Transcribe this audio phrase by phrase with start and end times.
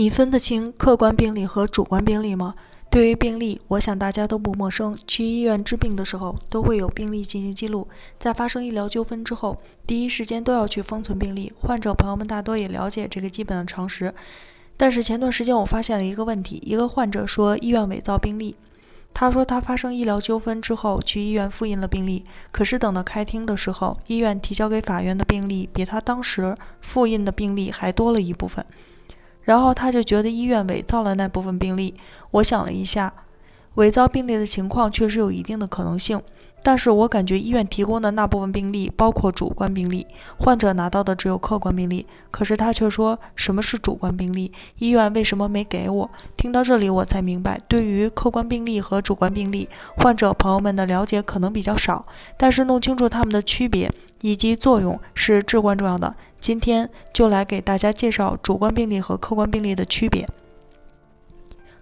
[0.00, 2.54] 你分得清客观病例和主观病例吗？
[2.88, 4.96] 对于病例，我想大家都不陌生。
[5.06, 7.86] 去医院治病的时候，都会有病例进行记录。
[8.18, 11.52] 在发生医疗纠纷之后，第一时间都要去封存病例。
[11.54, 14.14] 患者朋友们大多也了解这个基本的常识。
[14.78, 18.56] 但是前段时间我发现了一个问题：一个患者说医院伪造病例。
[19.12, 28.64] 他说他发生医疗纠纷之后去医院复印了病例，可是等到开庭的时候，医院提交给法院的病例比他当时复印的病例还多了一部分。
[29.50, 31.92] 然后他就觉得医院伪造了那部分病例。
[32.30, 33.12] 我想了一下，
[33.74, 36.22] 伪造病例的情况确实有一定的可能性。
[36.62, 40.06] 但是我感觉医院提供的那部分病例包括主观病例，
[40.38, 42.06] 患者拿到的只有客观病例。
[42.30, 44.52] 可是他却说什么是主观病例？
[44.78, 46.08] 医院为什么没给我？
[46.36, 52.06] 听到这里我才明白，对于客观病例和主观病例，患者朋友们的了解可能比较少。
[52.36, 53.90] 但是弄清楚他们的区别
[54.20, 56.14] 以及作用是至关重要的。
[56.40, 60.26] 今天就来给大家介绍主观病例和客观病例的区别。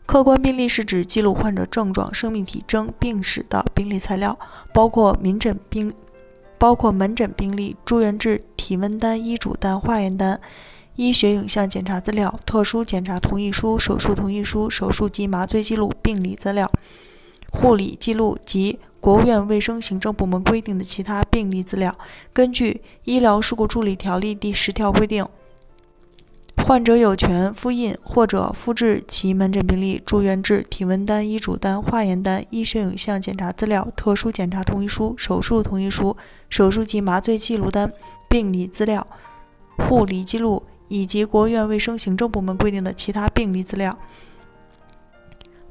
[0.05, 4.39] 客观病例是指记录患者症状、生命体征、病史的病历材料，
[4.73, 5.93] 包括门诊病、
[6.57, 10.41] 包括门诊病历、住院志、体温单、医嘱单、化验单、
[10.97, 16.73] 医学影像检查资料、特殊检查同意书、手术同意书、手术及麻醉记录、病理资料、
[17.53, 21.97] 护理记录及国务院卫生行政部门规定的其他病历资料。
[22.33, 25.27] 根据《医疗事故处理条例》第十条规定。
[26.69, 36.15] 患者有权复印或者复制其门诊病历、住院志、体温单、医嘱单、化验单、医学影像检查资料、特殊检查同意书、手术同意书、
[36.51, 37.91] 手术及麻醉记录单、
[38.29, 39.07] 病理资料、
[39.79, 43.97] 护理记录以及国务院卫生行政部门规定的其他病历资料。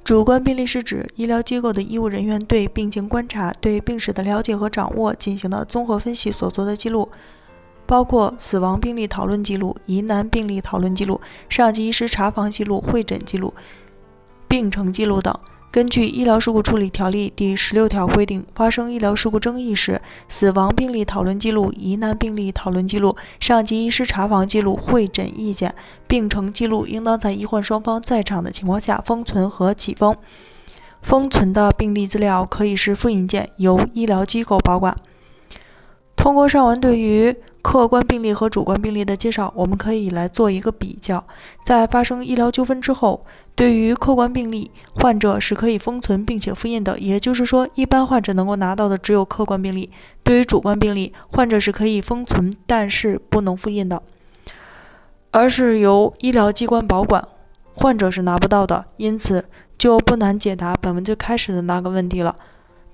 [0.08, 7.10] 主观病例是指医疗机构的医务人员对病情观察、对病史的了解和掌握进行的综合分析所做的记录。
[7.86, 11.20] 包括死亡病例讨论记录、疑难病例讨论记录、
[11.50, 13.54] 上级医师查房记录、会诊记录、
[14.48, 15.38] 病程记录等。
[15.70, 25.76] 根据《医疗事故处理条例》第十六条规定，发生医疗事故争议时，死亡病例讨论记录、疑难病例讨论记录、上级医师查房记录、会诊意见、
[26.08, 30.16] 病程记录，应当在医患双方在场的情况下封存和启封。
[31.02, 34.96] 封存的病例资料可以是复印件，由医疗机构保管。
[36.16, 37.36] 通过上文对于
[37.68, 41.28] 客观病例和主观病例的介绍，我们可以来做一个比较。
[41.66, 49.92] 在发生医疗纠纷之后，对于客观病例，患者是可以封存并且复印的，也就是说，一般患者能够拿到的只有客观病例。
[50.24, 54.02] 对于主观病例，患者是可以封存，但是不能复印的，
[55.32, 57.28] 而是由医疗机关保管，
[57.76, 58.86] 患者是拿不到的。
[58.96, 62.38] 因此，就不难解答本文最开始的那个问题了。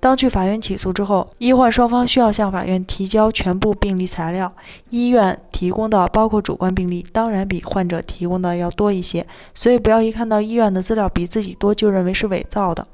[0.04, 4.52] 当去法院起诉之后，医患双方需要向法院提交全部病历材料。
[4.90, 9.26] 医院提供的包括主观病历，当然比患者提供的要多一些。
[9.54, 12.86] 所以不要一看到医院的资料比自己多就认为是伪造的。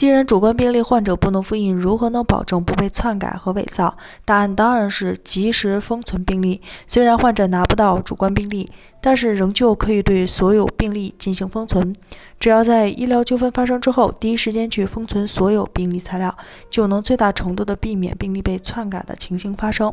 [0.00, 3.98] 既然主观病例患者不能复印，如何能保证不被篡改和伪造？
[4.24, 6.62] 答案当然是及时封存病例。
[6.86, 8.70] 虽然患者拿不到主观病例，
[9.02, 11.94] 但是仍旧可以对所有病例进行封存。
[12.38, 16.34] 只要在医疗纠纷发生之后，第一时间去封存所有病历材料，
[16.70, 19.92] 就能最大程度的避免病例被篡改的情形发生。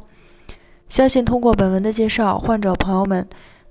[0.87, 3.27] 相信通过本文的介绍，患者朋友们。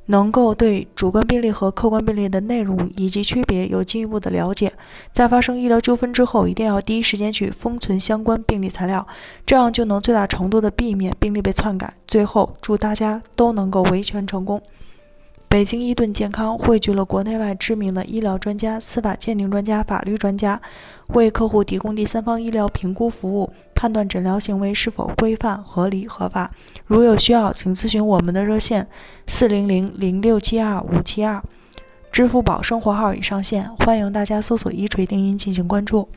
[0.06, 4.72] 能够对主观病例和客观病例的内容以及区别有进一步的了解，
[5.12, 9.06] 在发生医疗纠纷之后，一定要第一时间去封存相关病例材料，
[9.44, 11.94] 这样就能最大程度的避免病例被篡改。
[12.06, 14.62] 最后，祝大家都能够维权成功。
[15.48, 20.60] 北京伊顿健康汇聚了国内外知名的医疗专家、司法鉴定专家、法律专家，
[21.08, 26.50] 为客户提供第三方医疗评估服务，判断诊疗行为是否规范、合理、合法。
[26.84, 28.86] 如有需要，请咨询我们的热线：
[29.26, 31.42] 四零零零六七二五七二，
[32.10, 36.08] 支付宝生活号已上线，欢迎大家搜索“一锤定音”进行关注。